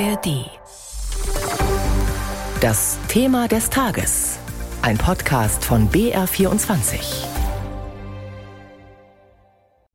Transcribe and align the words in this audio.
ARD. 0.00 0.50
Das 2.60 2.98
Thema 3.06 3.46
des 3.46 3.70
Tages. 3.70 4.40
Ein 4.82 4.98
Podcast 4.98 5.64
von 5.64 5.88
BR24. 5.88 7.26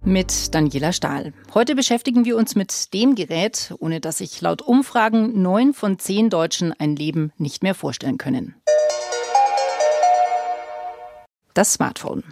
Mit 0.06 0.56
Daniela 0.56 0.94
Stahl. 0.94 1.34
Heute 1.54 1.76
beschäftigen 1.76 2.23
wir 2.23 2.38
uns 2.38 2.55
mit 2.55 2.93
dem 2.93 3.16
Gerät, 3.16 3.73
ohne 3.80 4.00
das 4.00 4.20
sich 4.20 4.39
laut 4.39 4.62
Umfragen 4.62 5.41
neun 5.41 5.73
von 5.73 6.00
zehn 6.00 6.29
Deutschen 6.29 6.71
ein 6.79 6.95
Leben 6.95 7.34
nicht 7.38 7.61
mehr 7.61 7.75
vorstellen 7.75 8.18
können 8.18 8.55
das 11.54 11.73
Smartphone. 11.73 12.23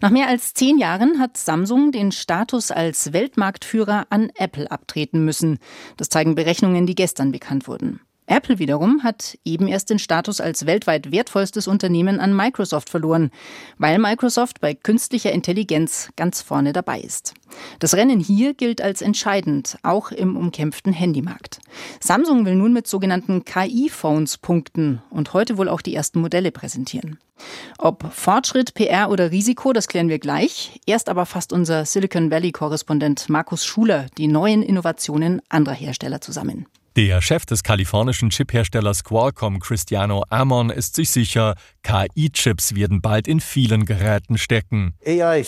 Nach 0.00 0.10
mehr 0.10 0.28
als 0.28 0.54
zehn 0.54 0.78
Jahren 0.78 1.18
hat 1.18 1.36
Samsung 1.36 1.92
den 1.92 2.12
Status 2.12 2.70
als 2.70 3.12
Weltmarktführer 3.12 4.06
an 4.10 4.30
Apple 4.34 4.70
abtreten 4.70 5.24
müssen. 5.24 5.58
Das 5.96 6.08
zeigen 6.08 6.34
Berechnungen, 6.34 6.86
die 6.86 6.94
gestern 6.94 7.32
bekannt 7.32 7.68
wurden. 7.68 8.00
Apple 8.26 8.58
wiederum 8.58 9.04
hat 9.04 9.38
eben 9.44 9.68
erst 9.68 9.90
den 9.90 10.00
Status 10.00 10.40
als 10.40 10.66
weltweit 10.66 11.12
wertvollstes 11.12 11.68
Unternehmen 11.68 12.18
an 12.18 12.34
Microsoft 12.34 12.90
verloren, 12.90 13.30
weil 13.78 13.98
Microsoft 13.98 14.60
bei 14.60 14.74
künstlicher 14.74 15.30
Intelligenz 15.32 16.10
ganz 16.16 16.42
vorne 16.42 16.72
dabei 16.72 17.00
ist. 17.00 17.34
Das 17.78 17.94
Rennen 17.94 18.18
hier 18.18 18.54
gilt 18.54 18.82
als 18.82 19.00
entscheidend, 19.00 19.78
auch 19.82 20.10
im 20.10 20.36
umkämpften 20.36 20.92
Handymarkt. 20.92 21.60
Samsung 22.00 22.44
will 22.44 22.56
nun 22.56 22.72
mit 22.72 22.88
sogenannten 22.88 23.44
KI-Phones 23.44 24.38
punkten 24.38 25.02
und 25.10 25.32
heute 25.32 25.56
wohl 25.56 25.68
auch 25.68 25.80
die 25.80 25.94
ersten 25.94 26.20
Modelle 26.20 26.50
präsentieren. 26.50 27.18
Ob 27.78 28.12
Fortschritt, 28.12 28.74
PR 28.74 29.10
oder 29.10 29.30
Risiko, 29.30 29.72
das 29.72 29.88
klären 29.88 30.08
wir 30.08 30.18
gleich. 30.18 30.80
Erst 30.86 31.08
aber 31.08 31.26
fasst 31.26 31.52
unser 31.52 31.84
Silicon 31.84 32.30
Valley-Korrespondent 32.30 33.28
Markus 33.28 33.64
Schuler 33.64 34.06
die 34.18 34.26
neuen 34.26 34.62
Innovationen 34.62 35.42
anderer 35.48 35.74
Hersteller 35.74 36.20
zusammen. 36.20 36.66
Der 36.96 37.20
Chef 37.20 37.44
des 37.44 37.62
kalifornischen 37.62 38.30
Chipherstellers 38.30 39.04
Qualcomm, 39.04 39.60
Cristiano 39.60 40.24
Amon, 40.30 40.70
ist 40.70 40.96
sich 40.96 41.10
sicher, 41.10 41.54
KI-Chips 41.82 42.74
werden 42.74 43.02
bald 43.02 43.28
in 43.28 43.40
vielen 43.40 43.84
Geräten 43.84 44.38
stecken. 44.38 44.94
Uh, 45.06 45.42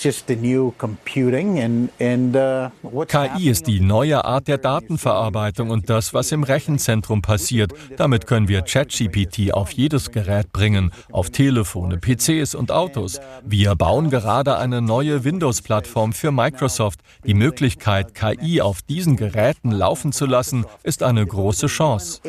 KI 3.06 3.48
ist 3.48 3.66
die 3.66 3.80
neue 3.80 4.24
Art 4.26 4.46
der 4.46 4.58
Datenverarbeitung 4.58 5.70
und 5.70 5.88
das, 5.88 6.12
was 6.12 6.32
im 6.32 6.42
Rechenzentrum 6.42 7.22
passiert. 7.22 7.72
Damit 7.96 8.26
können 8.26 8.48
wir 8.48 8.60
ChatGPT 8.60 9.54
auf 9.54 9.70
jedes 9.70 10.10
Gerät 10.10 10.52
bringen, 10.52 10.92
auf 11.10 11.30
Telefone, 11.30 11.96
PCs 11.96 12.54
und 12.54 12.70
Autos. 12.70 13.20
Wir 13.42 13.74
bauen 13.74 14.10
gerade 14.10 14.58
eine 14.58 14.82
neue 14.82 15.24
Windows-Plattform 15.24 16.12
für 16.12 16.30
Microsoft. 16.30 17.00
Die 17.24 17.32
Möglichkeit, 17.32 18.14
KI 18.14 18.60
auf 18.60 18.82
diesen 18.82 19.16
Geräten 19.16 19.70
laufen 19.70 20.12
zu 20.12 20.26
lassen, 20.26 20.66
ist 20.82 21.02
eine 21.02 21.24
große 21.24 21.37
große 21.38 21.68
Chance. 21.68 22.20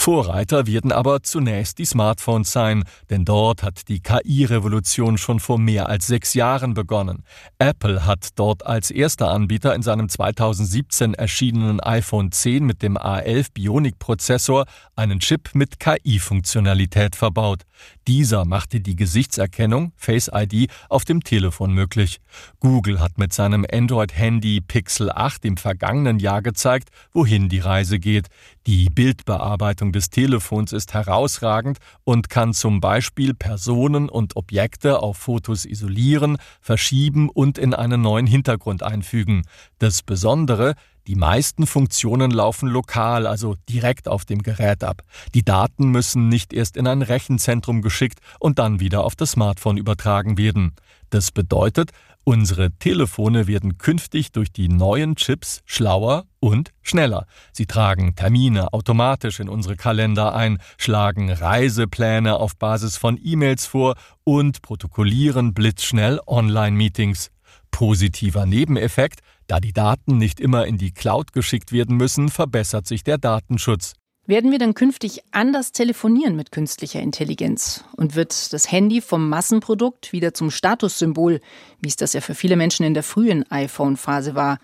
Vorreiter 0.00 0.68
werden 0.68 0.92
aber 0.92 1.24
zunächst 1.24 1.78
die 1.78 1.84
Smartphones 1.84 2.52
sein, 2.52 2.84
denn 3.10 3.24
dort 3.24 3.64
hat 3.64 3.88
die 3.88 3.98
KI-Revolution 3.98 5.18
schon 5.18 5.40
vor 5.40 5.58
mehr 5.58 5.88
als 5.88 6.06
sechs 6.06 6.34
Jahren 6.34 6.72
begonnen. 6.72 7.24
Apple 7.58 8.06
hat 8.06 8.28
dort 8.36 8.64
als 8.64 8.92
erster 8.92 9.28
Anbieter 9.32 9.74
in 9.74 9.82
seinem 9.82 10.08
2017 10.08 11.14
erschienenen 11.14 11.80
iPhone 11.80 12.30
10 12.30 12.64
mit 12.64 12.80
dem 12.80 12.96
A11 12.96 13.48
Bionic-Prozessor 13.52 14.66
einen 14.94 15.18
Chip 15.18 15.50
mit 15.54 15.80
KI-Funktionalität 15.80 17.16
verbaut. 17.16 17.64
Dieser 18.06 18.44
machte 18.44 18.80
die 18.80 18.94
Gesichtserkennung 18.96 19.92
Face 19.96 20.30
ID 20.32 20.70
auf 20.88 21.04
dem 21.04 21.24
Telefon 21.24 21.72
möglich. 21.72 22.20
Google 22.60 23.00
hat 23.00 23.18
mit 23.18 23.32
seinem 23.32 23.66
Android-Handy 23.70 24.60
Pixel 24.60 25.10
8 25.10 25.44
im 25.44 25.56
vergangenen 25.56 26.20
Jahr 26.20 26.40
gezeigt, 26.40 26.90
wohin 27.12 27.48
die 27.48 27.58
Reise 27.58 27.98
geht. 27.98 28.28
Die 28.66 28.90
Bildbearbeitung 28.90 29.87
des 29.92 30.10
Telefons 30.10 30.72
ist 30.72 30.94
herausragend 30.94 31.78
und 32.04 32.28
kann 32.28 32.52
zum 32.52 32.80
Beispiel 32.80 33.34
Personen 33.34 34.08
und 34.08 34.36
Objekte 34.36 35.02
auf 35.02 35.16
Fotos 35.16 35.64
isolieren, 35.64 36.38
verschieben 36.60 37.28
und 37.28 37.58
in 37.58 37.74
einen 37.74 38.00
neuen 38.00 38.26
Hintergrund 38.26 38.82
einfügen. 38.82 39.42
Das 39.78 40.02
Besondere, 40.02 40.74
die 41.06 41.14
meisten 41.14 41.66
Funktionen 41.66 42.30
laufen 42.30 42.68
lokal, 42.68 43.26
also 43.26 43.54
direkt 43.68 44.08
auf 44.08 44.26
dem 44.26 44.42
Gerät 44.42 44.84
ab. 44.84 45.02
Die 45.34 45.42
Daten 45.44 45.90
müssen 45.90 46.28
nicht 46.28 46.52
erst 46.52 46.76
in 46.76 46.86
ein 46.86 47.00
Rechenzentrum 47.00 47.80
geschickt 47.80 48.20
und 48.38 48.58
dann 48.58 48.78
wieder 48.78 49.04
auf 49.04 49.16
das 49.16 49.30
Smartphone 49.30 49.78
übertragen 49.78 50.36
werden. 50.36 50.74
Das 51.08 51.30
bedeutet, 51.30 51.92
Unsere 52.24 52.72
Telefone 52.72 53.46
werden 53.46 53.78
künftig 53.78 54.32
durch 54.32 54.52
die 54.52 54.68
neuen 54.68 55.16
Chips 55.16 55.62
schlauer 55.64 56.26
und 56.40 56.72
schneller. 56.82 57.26
Sie 57.52 57.64
tragen 57.64 58.14
Termine 58.16 58.72
automatisch 58.72 59.40
in 59.40 59.48
unsere 59.48 59.76
Kalender 59.76 60.34
ein, 60.34 60.58
schlagen 60.76 61.30
Reisepläne 61.30 62.36
auf 62.36 62.56
Basis 62.56 62.98
von 62.98 63.18
E-Mails 63.22 63.64
vor 63.64 63.94
und 64.24 64.60
protokollieren 64.60 65.54
blitzschnell 65.54 66.20
Online-Meetings. 66.26 67.30
Positiver 67.70 68.44
Nebeneffekt, 68.44 69.20
da 69.46 69.60
die 69.60 69.72
Daten 69.72 70.18
nicht 70.18 70.40
immer 70.40 70.66
in 70.66 70.76
die 70.76 70.92
Cloud 70.92 71.32
geschickt 71.32 71.72
werden 71.72 71.96
müssen, 71.96 72.28
verbessert 72.28 72.86
sich 72.86 73.04
der 73.04 73.18
Datenschutz. 73.18 73.94
Werden 74.28 74.52
wir 74.52 74.58
dann 74.58 74.74
künftig 74.74 75.22
anders 75.30 75.72
telefonieren 75.72 76.36
mit 76.36 76.52
künstlicher 76.52 77.00
Intelligenz? 77.00 77.82
Und 77.96 78.14
wird 78.14 78.52
das 78.52 78.70
Handy 78.70 79.00
vom 79.00 79.26
Massenprodukt 79.30 80.12
wieder 80.12 80.34
zum 80.34 80.50
Statussymbol, 80.50 81.40
wie 81.80 81.88
es 81.88 81.96
das 81.96 82.12
ja 82.12 82.20
für 82.20 82.34
viele 82.34 82.56
Menschen 82.56 82.84
in 82.84 82.92
der 82.92 83.02
frühen 83.02 83.50
iPhone-Phase 83.50 84.34
war? 84.34 84.58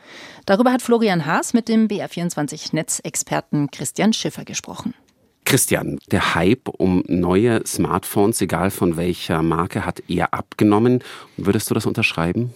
Darüber 0.45 0.71
hat 0.71 0.83
Florian 0.83 1.25
Haas 1.25 1.55
mit 1.55 1.71
dem 1.71 1.89
BR24-Netzexperten 1.89 3.71
Christian 3.71 4.13
Schiffer 4.13 4.45
gesprochen. 4.45 4.93
Christian, 5.47 5.99
der 6.11 6.35
Hype 6.35 6.69
um 6.69 7.03
neue 7.07 7.67
Smartphones, 7.67 8.43
egal 8.43 8.71
von 8.71 8.99
welcher 8.99 9.41
Marke, 9.41 9.87
hat 9.87 10.03
eher 10.11 10.35
abgenommen. 10.35 11.03
Würdest 11.39 11.71
du 11.71 11.75
das 11.75 11.87
unterschreiben? 11.87 12.53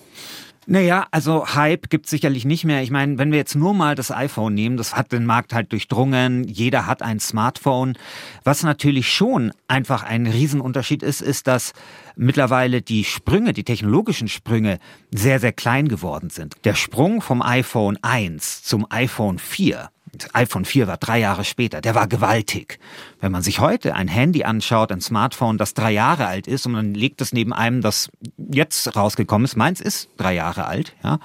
Naja, 0.71 1.07
also 1.13 1.55
Hype 1.55 1.89
gibt 1.89 2.07
sicherlich 2.07 2.45
nicht 2.45 2.67
mehr. 2.67 2.83
Ich 2.83 2.91
meine, 2.91 3.17
wenn 3.17 3.31
wir 3.31 3.39
jetzt 3.39 3.55
nur 3.55 3.73
mal 3.73 3.95
das 3.95 4.11
iPhone 4.11 4.53
nehmen, 4.53 4.77
das 4.77 4.95
hat 4.95 5.13
den 5.13 5.25
Markt 5.25 5.55
halt 5.55 5.73
durchdrungen. 5.73 6.45
Jeder 6.45 6.85
hat 6.85 7.01
ein 7.01 7.21
Smartphone. 7.21 7.97
Was 8.45 8.65
natürlich 8.65 9.11
schon 9.11 9.51
einfach 9.67 10.03
ein 10.03 10.27
Riesenunterschied 10.27 11.03
ist, 11.03 11.23
ist, 11.23 11.47
dass 11.47 11.73
mittlerweile 12.17 12.83
die 12.83 13.05
Sprünge, 13.05 13.55
die 13.55 13.65
technologischen 13.65 14.29
Sprünge 14.29 14.79
sehr, 15.11 15.41
sehr 15.41 15.53
klein 15.53 15.89
geworden 15.89 16.29
sind. 16.29 16.57
Der 16.65 16.75
Sprung 16.75 17.23
vom 17.23 17.41
iPhone 17.41 17.97
1 18.03 18.63
zum 18.63 18.85
iPhone 18.91 19.39
4 19.39 19.89
iPhone 20.33 20.65
4 20.65 20.87
war 20.87 20.97
drei 20.97 21.19
Jahre 21.19 21.45
später, 21.45 21.81
der 21.81 21.95
war 21.95 22.07
gewaltig. 22.07 22.79
Wenn 23.21 23.33
man 23.33 23.43
sich 23.43 23.61
heute 23.61 23.95
ein 23.95 24.09
Handy 24.09 24.45
anschaut, 24.45 24.93
ein 24.93 25.01
Smartphone, 25.01 25.59
das 25.59 25.75
drei 25.75 25.93
Jahre 25.93 26.27
alt 26.27 26.47
ist 26.47 26.67
und 26.67 26.73
man 26.73 26.95
legt 26.95 27.21
es 27.21 27.33
neben 27.33 27.53
einem, 27.53 27.81
das 27.81 28.11
jetzt 28.37 28.97
rausgekommen 28.97 29.45
ist, 29.45 29.57
meins 29.57 29.81
ist 29.81 30.09
drei 30.17 30.35
Jahre 30.35 30.67
alt, 30.67 30.95
ja, 31.03 31.19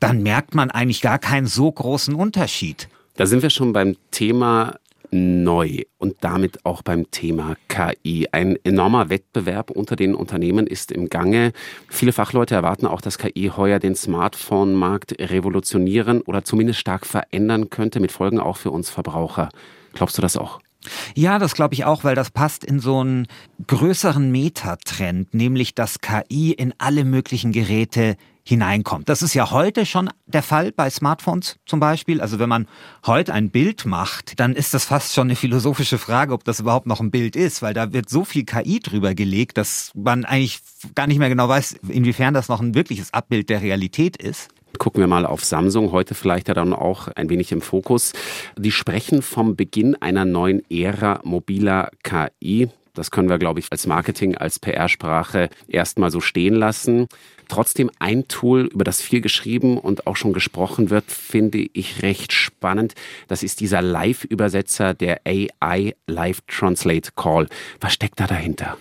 dann 0.00 0.22
merkt 0.22 0.54
man 0.54 0.70
eigentlich 0.70 1.00
gar 1.00 1.18
keinen 1.18 1.46
so 1.46 1.70
großen 1.70 2.14
Unterschied. 2.14 2.88
Da 3.16 3.26
sind 3.26 3.42
wir 3.42 3.50
schon 3.50 3.72
beim 3.72 3.96
Thema 4.10 4.74
neu 5.14 5.82
und 5.98 6.16
damit 6.20 6.64
auch 6.66 6.82
beim 6.82 7.10
Thema 7.10 7.56
KI. 7.68 8.28
Ein 8.32 8.58
enormer 8.64 9.08
Wettbewerb 9.08 9.70
unter 9.70 9.96
den 9.96 10.14
Unternehmen 10.14 10.66
ist 10.66 10.92
im 10.92 11.08
Gange. 11.08 11.52
Viele 11.88 12.12
Fachleute 12.12 12.54
erwarten 12.54 12.86
auch, 12.86 13.00
dass 13.00 13.18
KI 13.18 13.52
heuer 13.56 13.78
den 13.78 13.94
Smartphone-Markt 13.94 15.14
revolutionieren 15.20 16.20
oder 16.20 16.44
zumindest 16.44 16.80
stark 16.80 17.06
verändern 17.06 17.70
könnte, 17.70 18.00
mit 18.00 18.12
Folgen 18.12 18.40
auch 18.40 18.56
für 18.56 18.70
uns 18.70 18.90
Verbraucher. 18.90 19.48
Glaubst 19.94 20.18
du 20.18 20.22
das 20.22 20.36
auch? 20.36 20.60
Ja, 21.14 21.38
das 21.38 21.54
glaube 21.54 21.74
ich 21.74 21.84
auch, 21.84 22.04
weil 22.04 22.14
das 22.14 22.30
passt 22.30 22.64
in 22.64 22.80
so 22.80 23.00
einen 23.00 23.26
größeren 23.66 24.30
Metatrend, 24.30 25.32
nämlich 25.32 25.74
dass 25.74 26.00
KI 26.00 26.52
in 26.52 26.74
alle 26.78 27.04
möglichen 27.04 27.52
Geräte 27.52 28.16
hineinkommt. 28.44 29.08
Das 29.08 29.22
ist 29.22 29.34
ja 29.34 29.50
heute 29.50 29.86
schon 29.86 30.10
der 30.26 30.42
Fall 30.42 30.70
bei 30.70 30.90
Smartphones 30.90 31.56
zum 31.66 31.80
Beispiel. 31.80 32.20
Also 32.20 32.38
wenn 32.38 32.48
man 32.48 32.68
heute 33.06 33.32
ein 33.32 33.50
Bild 33.50 33.86
macht, 33.86 34.38
dann 34.38 34.54
ist 34.54 34.74
das 34.74 34.84
fast 34.84 35.14
schon 35.14 35.28
eine 35.28 35.36
philosophische 35.36 35.98
Frage, 35.98 36.34
ob 36.34 36.44
das 36.44 36.60
überhaupt 36.60 36.86
noch 36.86 37.00
ein 37.00 37.10
Bild 37.10 37.36
ist, 37.36 37.62
weil 37.62 37.74
da 37.74 37.92
wird 37.92 38.10
so 38.10 38.24
viel 38.24 38.44
KI 38.44 38.80
drüber 38.80 39.14
gelegt, 39.14 39.56
dass 39.56 39.90
man 39.94 40.24
eigentlich 40.24 40.60
gar 40.94 41.06
nicht 41.06 41.18
mehr 41.18 41.30
genau 41.30 41.48
weiß, 41.48 41.76
inwiefern 41.88 42.34
das 42.34 42.48
noch 42.48 42.60
ein 42.60 42.74
wirkliches 42.74 43.14
Abbild 43.14 43.48
der 43.48 43.62
Realität 43.62 44.16
ist. 44.18 44.50
Gucken 44.78 45.00
wir 45.00 45.06
mal 45.06 45.24
auf 45.24 45.44
Samsung, 45.44 45.92
heute 45.92 46.14
vielleicht 46.14 46.48
ja 46.48 46.54
dann 46.54 46.72
auch 46.72 47.08
ein 47.08 47.30
wenig 47.30 47.52
im 47.52 47.60
Fokus. 47.60 48.12
Die 48.58 48.72
sprechen 48.72 49.22
vom 49.22 49.56
Beginn 49.56 49.94
einer 49.94 50.24
neuen 50.24 50.68
Ära 50.68 51.20
mobiler 51.22 51.90
KI. 52.02 52.68
Das 52.94 53.10
können 53.10 53.28
wir, 53.28 53.38
glaube 53.38 53.60
ich, 53.60 53.66
als 53.70 53.86
Marketing, 53.86 54.36
als 54.36 54.58
PR-Sprache 54.58 55.50
erstmal 55.68 56.10
so 56.10 56.20
stehen 56.20 56.54
lassen. 56.54 57.08
Trotzdem 57.48 57.90
ein 57.98 58.26
Tool, 58.28 58.70
über 58.72 58.84
das 58.84 59.02
viel 59.02 59.20
geschrieben 59.20 59.78
und 59.78 60.06
auch 60.06 60.16
schon 60.16 60.32
gesprochen 60.32 60.90
wird, 60.90 61.10
finde 61.10 61.66
ich 61.72 62.02
recht 62.02 62.32
spannend. 62.32 62.94
Das 63.28 63.42
ist 63.42 63.60
dieser 63.60 63.82
Live-Übersetzer, 63.82 64.94
der 64.94 65.20
AI 65.26 65.94
Live 66.06 66.40
Translate 66.46 67.10
Call. 67.16 67.48
Was 67.80 67.92
steckt 67.92 68.20
da 68.20 68.26
dahinter? 68.26 68.78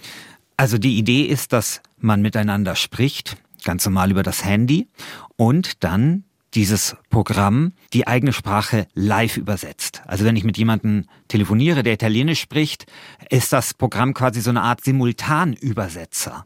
Also 0.56 0.78
die 0.78 0.98
Idee 0.98 1.24
ist, 1.24 1.52
dass 1.52 1.82
man 1.98 2.22
miteinander 2.22 2.76
spricht, 2.76 3.36
ganz 3.66 3.86
normal 3.86 4.12
über 4.12 4.24
das 4.24 4.46
Handy 4.46 4.88
und 5.36 5.84
dann 5.84 6.24
dieses 6.56 6.96
Programm 7.10 7.74
die 7.94 8.08
eigene 8.08 8.34
Sprache 8.34 8.88
live 8.94 9.38
übersetzt. 9.38 10.02
Also 10.06 10.26
wenn 10.26 10.36
ich 10.36 10.44
mit 10.44 10.58
jemandem 10.58 11.06
telefoniere, 11.28 11.84
der 11.84 11.94
Italienisch 11.94 12.42
spricht, 12.42 12.86
ist 13.30 13.54
das 13.54 13.74
Programm 13.74 14.14
quasi 14.14 14.42
so 14.42 14.50
eine 14.50 14.62
Art 14.62 14.84
Simultanübersetzer. 14.84 16.46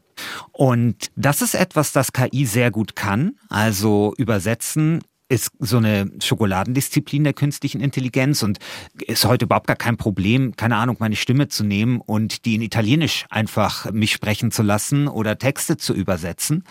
Und 0.52 1.10
das 1.16 1.42
ist 1.42 1.54
etwas, 1.54 1.92
das 1.92 2.12
KI 2.12 2.46
sehr 2.46 2.70
gut 2.70 2.96
kann. 2.96 3.36
Also 3.48 4.14
übersetzen 4.16 5.00
ist 5.28 5.50
so 5.58 5.76
eine 5.76 6.10
Schokoladendisziplin 6.22 7.24
der 7.24 7.34
künstlichen 7.34 7.80
Intelligenz 7.80 8.42
und 8.42 8.58
ist 9.06 9.26
heute 9.26 9.44
überhaupt 9.44 9.66
gar 9.66 9.76
kein 9.76 9.98
Problem, 9.98 10.56
keine 10.56 10.76
Ahnung, 10.76 10.96
meine 11.00 11.16
Stimme 11.16 11.48
zu 11.48 11.64
nehmen 11.64 12.00
und 12.00 12.46
die 12.46 12.54
in 12.54 12.62
Italienisch 12.62 13.26
einfach 13.28 13.92
mich 13.92 14.12
sprechen 14.12 14.50
zu 14.50 14.62
lassen 14.62 15.06
oder 15.06 15.38
Texte 15.38 15.76
zu 15.76 15.92
übersetzen. 15.92 16.64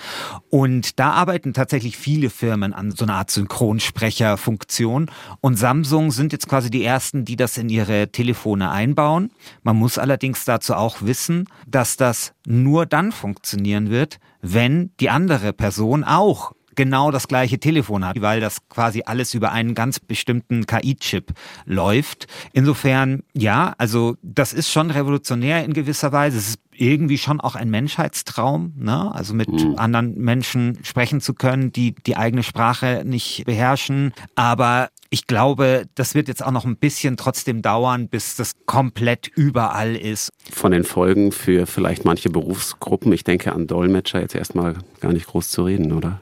Und 0.50 1.00
da 1.00 1.12
arbeiten 1.12 1.54
tatsächlich 1.54 1.98
viele 1.98 2.31
Firmen 2.31 2.74
an 2.74 2.92
so 2.92 3.06
einer 3.06 3.15
Art 3.15 3.30
Synchronsprecherfunktion. 3.30 5.12
Und 5.39 5.56
Samsung 5.56 6.12
sind 6.12 6.31
jetzt 6.31 6.50
quasi 6.50 6.71
die 6.71 6.83
ersten, 6.83 7.25
die 7.25 7.36
das 7.36 7.57
in 7.57 7.69
ihre 7.69 8.12
Telefone 8.12 8.71
einbauen. 8.71 9.31
Man 9.62 9.77
muss 9.77 10.00
allerdings 10.00 10.45
dazu 10.45 10.74
auch 10.74 11.01
wissen, 11.01 11.48
dass 11.68 11.95
das 11.95 12.33
nur 12.48 12.88
dann 12.88 13.12
funktionieren 13.12 13.92
wird, 13.92 14.19
wenn 14.42 14.92
die 15.00 15.09
andere 15.09 15.54
Person 15.54 16.04
auch 16.04 16.54
genau 16.77 17.12
das 17.12 17.27
gleiche 17.27 17.59
Telefon 17.59 18.06
hat, 18.06 18.21
weil 18.21 18.39
das 18.39 18.69
quasi 18.69 19.03
alles 19.06 19.33
über 19.33 19.51
einen 19.51 19.75
ganz 19.75 20.00
bestimmten 20.00 20.65
KI-Chip 20.65 21.33
läuft. 21.65 22.27
Insofern, 22.53 23.24
ja, 23.33 23.74
also 23.77 24.15
das 24.21 24.53
ist 24.53 24.71
schon 24.71 24.91
revolutionär 24.91 25.65
in 25.65 25.74
gewisser 25.74 26.13
Weise. 26.13 26.38
Es 26.38 26.50
ist 26.50 26.59
irgendwie 26.79 27.18
schon 27.18 27.41
auch 27.41 27.56
ein 27.56 27.69
Menschheitstraum, 27.69 28.74
ne? 28.77 29.12
also 29.13 29.33
mit 29.33 29.50
mhm. 29.50 29.75
anderen 29.77 30.15
Menschen 30.18 30.77
sprechen 30.83 31.21
zu 31.21 31.33
können, 31.33 31.71
die 31.71 31.95
die 32.06 32.15
eigene 32.15 32.44
Sprache 32.44 33.01
nicht 33.03 33.45
beherrschen. 33.45 34.13
Aber 34.35 34.89
ich 35.09 35.25
glaube, 35.25 35.85
das 35.95 36.13
wird 36.13 36.27
jetzt 36.27 36.45
auch 36.45 36.51
noch 36.51 36.65
ein 36.65 36.77
bisschen 36.77 37.18
trotzdem 37.18 37.62
dauern, 37.62 38.07
bis 38.09 38.35
das 38.35 38.51
komplett 38.68 39.27
überall 39.27 39.95
ist. 39.95 40.30
Von 40.51 40.71
den 40.71 40.83
Folgen 40.83 41.31
für 41.31 41.65
vielleicht 41.65 42.06
manche 42.06 42.30
Berufsgruppen, 42.30 43.12
ich 43.12 43.23
denke 43.23 43.53
an 43.53 43.65
Dolmetscher 43.65 44.21
jetzt 44.21 44.35
erstmal 44.35 44.75
gar 45.00 45.13
nicht 45.13 45.27
groß 45.27 45.50
zu 45.50 45.63
reden, 45.63 45.94
oder? 45.94 46.21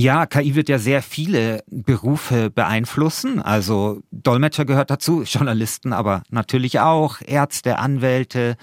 Ja, 0.00 0.26
KI 0.26 0.54
wird 0.54 0.68
ja 0.68 0.78
sehr 0.78 1.02
viele 1.02 1.64
Berufe 1.68 2.50
beeinflussen. 2.50 3.42
Also 3.42 4.00
Dolmetscher 4.12 4.64
gehört 4.64 4.90
dazu, 4.90 5.22
Journalisten 5.26 5.92
aber 5.92 6.22
natürlich 6.30 6.78
auch, 6.78 7.16
Ärzte, 7.26 7.80
Anwälte. 7.80 8.56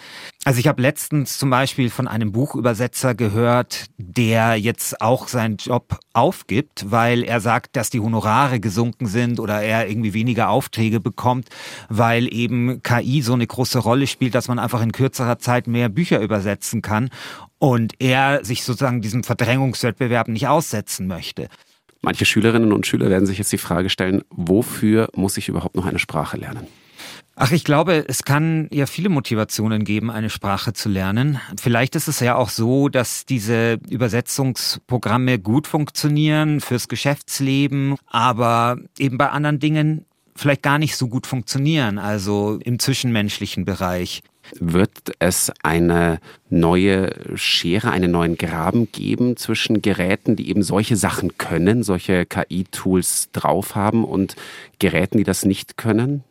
Also 0.45 0.61
ich 0.61 0.69
habe 0.69 0.81
letztens 0.81 1.37
zum 1.37 1.49
Beispiel 1.49 1.89
von 1.89 2.07
einem 2.07 2.31
Buchübersetzer 2.31 3.15
gehört, 3.15 3.87
der 3.97 4.55
jetzt 4.55 5.01
auch 5.01 5.27
seinen 5.27 5.57
Job 5.57 5.99
aufgibt, 6.13 6.89
weil 6.89 7.21
er 7.25 7.41
sagt, 7.41 7.75
dass 7.75 7.89
die 7.89 7.99
Honorare 7.99 8.61
gesunken 8.61 9.07
sind 9.07 9.41
oder 9.41 9.61
er 9.61 9.89
irgendwie 9.89 10.13
weniger 10.13 10.47
Aufträge 10.47 11.01
bekommt, 11.01 11.49
weil 11.89 12.33
eben 12.33 12.81
KI 12.81 13.21
so 13.21 13.33
eine 13.33 13.45
große 13.45 13.79
Rolle 13.79 14.07
spielt, 14.07 14.35
dass 14.35 14.47
man 14.47 14.57
einfach 14.57 14.81
in 14.81 14.93
kürzerer 14.93 15.37
Zeit 15.37 15.67
mehr 15.67 15.89
Bücher 15.89 16.21
übersetzen 16.21 16.81
kann 16.81 17.09
und 17.65 17.93
er 17.97 18.45
sich 18.45 18.63
sozusagen 18.63 19.01
diesem 19.01 19.23
Verdrängungswettbewerb 19.23 20.27
nicht 20.27 20.47
aussetzen 20.47 21.07
möchte. 21.07 21.47
Manche 22.03 22.23
Schülerinnen 22.23 22.71
und 22.71 22.85
Schüler 22.85 23.09
werden 23.09 23.25
sich 23.25 23.39
jetzt 23.39 23.51
die 23.51 23.57
Frage 23.57 23.89
stellen, 23.89 24.21
wofür 24.29 25.09
muss 25.15 25.35
ich 25.37 25.49
überhaupt 25.49 25.75
noch 25.75 25.87
eine 25.87 25.97
Sprache 25.97 26.37
lernen? 26.37 26.67
Ach, 27.35 27.51
ich 27.51 27.63
glaube, 27.63 28.05
es 28.07 28.21
kann 28.21 28.67
ja 28.71 28.85
viele 28.85 29.09
Motivationen 29.09 29.83
geben, 29.83 30.11
eine 30.11 30.29
Sprache 30.29 30.73
zu 30.73 30.89
lernen. 30.89 31.39
Vielleicht 31.59 31.95
ist 31.95 32.07
es 32.07 32.19
ja 32.19 32.35
auch 32.35 32.49
so, 32.49 32.87
dass 32.87 33.25
diese 33.25 33.79
Übersetzungsprogramme 33.89 35.39
gut 35.39 35.65
funktionieren 35.65 36.61
fürs 36.61 36.87
Geschäftsleben, 36.87 37.95
aber 38.05 38.77
eben 38.99 39.17
bei 39.17 39.31
anderen 39.31 39.57
Dingen 39.57 40.05
vielleicht 40.35 40.61
gar 40.61 40.77
nicht 40.77 40.97
so 40.97 41.07
gut 41.07 41.25
funktionieren, 41.25 41.97
also 41.97 42.59
im 42.63 42.77
zwischenmenschlichen 42.77 43.65
Bereich. 43.65 44.21
Wird 44.59 45.13
es 45.19 45.51
eine 45.63 46.19
neue 46.49 47.37
Schere, 47.37 47.91
einen 47.91 48.11
neuen 48.11 48.37
Graben 48.37 48.91
geben 48.91 49.37
zwischen 49.37 49.81
Geräten, 49.81 50.35
die 50.35 50.49
eben 50.49 50.63
solche 50.63 50.95
Sachen 50.95 51.37
können, 51.37 51.83
solche 51.83 52.25
KI-Tools 52.25 53.29
drauf 53.31 53.75
haben 53.75 54.03
und 54.03 54.35
Geräten, 54.79 55.17
die 55.17 55.23
das 55.23 55.45
nicht 55.45 55.77
können? 55.77 56.23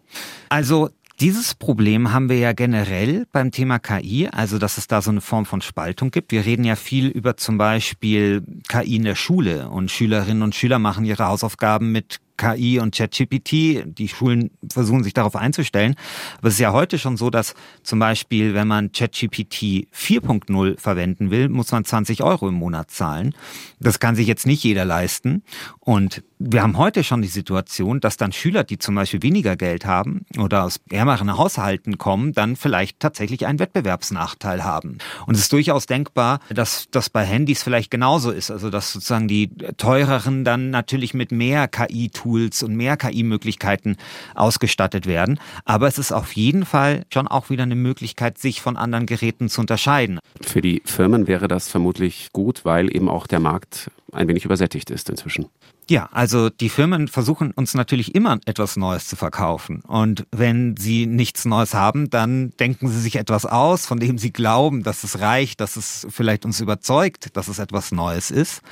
Also 0.49 0.90
dieses 1.20 1.55
Problem 1.55 2.12
haben 2.12 2.28
wir 2.28 2.38
ja 2.38 2.52
generell 2.52 3.26
beim 3.31 3.52
Thema 3.52 3.78
KI, 3.78 4.28
also 4.32 4.58
dass 4.58 4.78
es 4.78 4.88
da 4.88 5.00
so 5.00 5.12
eine 5.12 5.20
Form 5.20 5.46
von 5.46 5.61
Spaltung 5.61 6.11
gibt. 6.11 6.32
Wir 6.32 6.44
reden 6.44 6.64
ja 6.64 6.75
viel 6.75 7.06
über 7.06 7.37
zum 7.37 7.56
Beispiel 7.56 8.43
KI 8.69 8.96
in 8.96 9.05
der 9.05 9.14
Schule 9.14 9.69
und 9.69 9.93
Schülerinnen 9.93 10.43
und 10.43 10.56
Schüler 10.56 10.81
machen 10.81 11.05
ihre 11.05 11.26
Hausaufgaben 11.26 11.93
mit 11.93 12.19
KI 12.37 12.79
und 12.81 12.95
ChatGPT. 12.95 13.85
Die 13.87 14.09
Schulen 14.09 14.51
versuchen 14.71 15.05
sich 15.05 15.15
darauf 15.15 15.37
einzustellen. 15.37 15.95
Aber 16.39 16.49
es 16.49 16.55
ist 16.55 16.61
ja 16.61 16.73
heute 16.73 16.99
schon 16.99 17.17
so, 17.17 17.31
dass 17.31 17.55
zum 17.83 17.99
Beispiel, 17.99 18.55
wenn 18.55 18.69
man 18.69 18.93
ChatGPT 18.93 19.89
4.0 19.95 20.79
verwenden 20.79 21.31
will, 21.31 21.49
muss 21.49 21.73
man 21.73 21.85
20 21.85 22.23
Euro 22.23 22.49
im 22.49 22.55
Monat 22.55 22.91
zahlen. 22.91 23.35
Das 23.81 24.01
kann 24.01 24.17
sich 24.17 24.27
jetzt 24.27 24.47
nicht 24.47 24.65
jeder 24.65 24.85
leisten. 24.85 25.43
Und 25.81 26.23
wir 26.39 26.63
haben 26.63 26.77
heute 26.77 27.05
schon 27.05 27.23
die 27.23 27.29
Situation, 27.29 28.01
dass 28.01 28.17
dann 28.17 28.33
Schüler, 28.33 28.65
die 28.65 28.79
zum 28.79 28.95
Beispiel 28.95 29.23
weniger 29.23 29.57
Geld 29.57 29.87
haben 29.87 30.27
oder 30.39 30.65
aus 30.65 30.81
ärmeren 30.91 31.37
Haushalten 31.37 31.99
kommen, 31.99 32.33
dann 32.33 32.57
vielleicht 32.57 33.01
tatsächlich 33.01 33.47
einen 33.47 33.59
Wettbewerbsnachteil 33.59 34.65
haben. 34.65 34.99
Und 35.27 35.35
es 35.35 35.43
ist 35.43 35.53
durchaus 35.53 35.87
denkbar, 35.87 36.41
dass 36.53 36.87
das 36.91 37.11
bei 37.11 37.25
Handys 37.25 37.63
vielleicht 37.63 37.91
genauso 37.91 38.31
ist. 38.31 38.51
Also 38.51 38.71
dass 38.71 38.93
sozusagen 38.93 39.29
die 39.29 39.49
teureren 39.77 40.45
dann 40.45 40.71
natürlich 40.71 41.15
mit 41.15 41.33
mehr 41.33 41.69
KI 41.69 41.95
KI-Tools 41.95 42.63
und 42.63 42.77
mehr 42.77 42.97
KI-Möglichkeiten 42.97 43.97
ausgestattet 44.35 45.07
werden. 45.07 45.39
Aber 45.65 45.87
es 45.87 45.99
ist 45.99 46.13
auf 46.13 46.33
jeden 46.33 46.65
Fall 46.65 47.05
schon 47.13 47.29
auch 47.29 47.51
wieder 47.51 47.63
eine 47.63 47.77
Möglichkeit, 47.77 48.39
sich 48.39 48.61
von 48.61 48.77
anderen 48.77 49.07
Geräten 49.07 49.49
zu 49.49 49.61
unterscheiden. 49.61 50.19
Für 50.41 50.61
die 50.61 50.83
Firmen 50.85 51.27
wäre 51.27 51.49
das 51.49 51.69
vermutlich 51.69 52.31
gut, 52.33 52.65
weil 52.65 52.95
eben 52.95 53.09
auch 53.09 53.27
der 53.27 53.41
Markt 53.41 53.91
ein 54.13 54.29
wenig 54.29 54.45
übersättigt 54.45 54.91
ist 54.91 55.09
inzwischen. 55.11 55.47
Ja, 55.91 56.09
also 56.13 56.49
die 56.49 56.71
Firmen 56.71 57.09
versuchen 57.09 57.51
uns 57.51 57.75
natürlich 57.75 58.15
immer 58.15 58.39
etwas 58.47 58.77
Neues 58.77 59.07
zu 59.07 59.17
verkaufen. 59.17 59.83
Und 59.83 60.27
wenn 60.31 60.77
sie 60.79 61.05
nichts 61.05 61.45
Neues 61.45 61.75
haben, 61.75 62.09
dann 62.09 62.53
denken 62.59 62.89
sie 62.89 63.01
sich 63.01 63.17
etwas 63.17 63.45
aus, 63.45 63.85
von 63.85 64.01
dem 64.01 64.17
sie 64.17 64.33
glauben, 64.33 64.83
dass 64.83 65.05
es 65.05 65.21
reicht, 65.21 65.61
dass 65.61 65.77
es 65.77 66.07
vielleicht 66.09 66.47
uns 66.47 66.61
überzeugt, 66.61 67.37
dass 67.37 67.49
es 67.49 67.59
etwas 67.59 67.93
Neues 67.93 68.31
ist. 68.31 68.63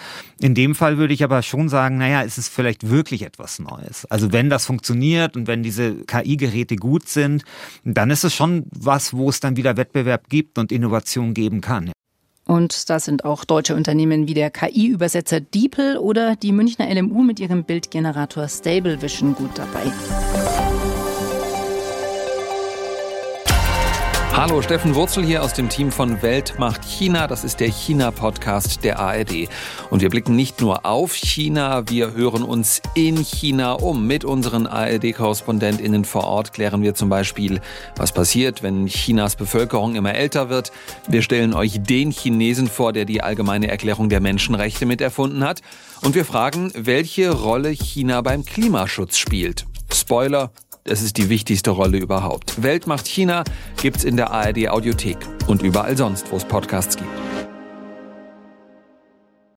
In 0.41 0.55
dem 0.55 0.75
Fall 0.75 0.97
würde 0.97 1.13
ich 1.13 1.23
aber 1.23 1.43
schon 1.43 1.69
sagen, 1.69 1.99
naja, 1.99 2.23
es 2.23 2.39
ist 2.39 2.49
vielleicht 2.49 2.89
wirklich 2.89 3.23
etwas 3.23 3.59
Neues. 3.59 4.07
Also 4.07 4.33
wenn 4.33 4.49
das 4.49 4.65
funktioniert 4.65 5.37
und 5.37 5.47
wenn 5.47 5.63
diese 5.63 5.97
KI-Geräte 6.07 6.77
gut 6.77 7.09
sind, 7.09 7.45
dann 7.85 8.11
ist 8.11 8.25
es 8.25 8.35
schon 8.35 8.65
was, 8.71 9.13
wo 9.13 9.29
es 9.29 9.41
dann 9.41 9.57
wieder 9.57 9.77
Wettbewerb 9.77 10.31
gibt 10.31 10.57
und 10.57 10.73
Innovation 10.73 11.35
geben 11.35 11.61
kann. 11.61 11.93
Und 12.47 12.91
da 12.91 12.99
sind 12.99 13.25
auch 13.25 13.45
deutsche 13.45 13.77
Unternehmen 13.77 14.27
wie 14.27 14.35
der 14.35 14.51
KI-Übersetzer 14.51 15.41
DeepL 15.41 15.97
oder 15.97 16.37
die 16.37 16.53
Münchner 16.53 16.93
LMU 16.93 17.23
mit 17.23 17.41
ihrem 17.41 17.65
Bildgenerator 17.65 18.49
Stable 18.49 19.01
Vision 19.01 19.35
gut 19.35 19.51
dabei. 19.57 20.52
Hallo, 24.35 24.63
Steffen 24.63 24.95
Wurzel 24.95 25.25
hier 25.25 25.43
aus 25.43 25.53
dem 25.53 25.69
Team 25.69 25.93
von 25.93 26.23
Welt 26.23 26.55
macht 26.59 26.85
China. 26.87 27.27
Das 27.27 27.45
ist 27.45 27.61
der 27.61 27.69
China-Podcast 27.69 28.83
der 28.83 28.99
ARD. 28.99 29.49
Und 29.91 30.01
wir 30.01 30.09
blicken 30.09 30.35
nicht 30.35 30.63
nur 30.63 30.87
auf 30.87 31.13
China, 31.15 31.89
wir 31.91 32.15
hören 32.15 32.43
uns 32.43 32.81
in 32.95 33.19
China 33.19 33.75
um. 33.75 34.07
Mit 34.07 34.25
unseren 34.25 34.67
ARD-KorrespondentInnen 34.67 36.07
vor 36.07 36.25
Ort 36.25 36.55
klären 36.55 36.83
wir 36.83 36.95
zum 36.95 37.11
Beispiel, 37.11 37.61
was 37.97 38.13
passiert, 38.13 38.63
wenn 38.63 38.87
Chinas 38.87 39.37
Bevölkerung 39.37 39.97
immer 39.97 40.15
älter 40.15 40.49
wird. 40.49 40.73
Wir 41.07 41.21
stellen 41.21 41.53
euch 41.53 41.83
den 41.83 42.11
Chinesen 42.11 42.69
vor, 42.69 42.95
der 42.95 43.05
die 43.05 43.23
allgemeine 43.23 43.69
Erklärung 43.69 44.09
der 44.09 44.21
Menschenrechte 44.21 44.87
miterfunden 44.87 45.45
hat. 45.45 45.61
Und 46.01 46.15
wir 46.15 46.25
fragen, 46.25 46.73
welche 46.75 47.31
Rolle 47.31 47.69
China 47.69 48.23
beim 48.23 48.47
Klimaschutz 48.47 49.19
spielt. 49.19 49.67
Spoiler, 49.93 50.51
es 50.85 51.03
ist 51.03 51.17
die 51.17 51.29
wichtigste 51.29 51.71
Rolle 51.71 51.99
überhaupt. 51.99 52.63
Welt 52.63 52.87
macht 52.87 53.07
China 53.07 53.45
gibt's 53.81 54.05
in 54.05 54.17
der 54.17 54.31
ARD 54.33 54.69
Audiothek 54.69 55.19
und 55.47 55.63
überall 55.63 55.97
sonst, 55.97 56.31
wo 56.33 56.37
es 56.37 56.45
Podcasts 56.45 56.97
gibt. 56.97 57.42